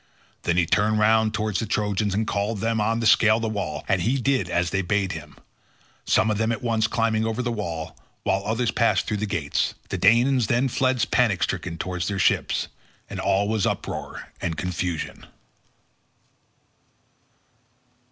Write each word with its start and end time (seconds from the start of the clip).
Then 0.41 0.57
he 0.57 0.65
turned 0.65 0.97
round 0.97 1.31
towards 1.31 1.59
the 1.59 1.67
Trojans 1.67 2.15
and 2.15 2.25
called 2.25 2.63
on 2.63 2.77
them 2.79 2.99
to 3.01 3.05
scale 3.05 3.39
the 3.39 3.47
wall, 3.47 3.85
and 3.87 4.01
they 4.01 4.15
did 4.15 4.49
as 4.49 4.71
he 4.71 4.81
bade 4.81 5.11
them—some 5.11 6.31
of 6.31 6.39
them 6.39 6.51
at 6.51 6.63
once 6.63 6.87
climbing 6.87 7.23
over 7.23 7.43
the 7.43 7.51
wall, 7.51 7.95
while 8.23 8.41
others 8.43 8.71
passed 8.71 9.05
through 9.05 9.17
the 9.21 9.27
gates. 9.27 9.75
The 9.89 9.99
Danaans 9.99 10.47
then 10.47 10.69
fled 10.69 11.05
panic 11.11 11.43
stricken 11.43 11.77
towards 11.77 12.07
their 12.07 12.17
ships, 12.17 12.67
and 13.11 13.19
all 13.19 13.47
was 13.47 13.67
uproar 13.67 14.29
and 14.41 14.57
confusion. 14.57 15.27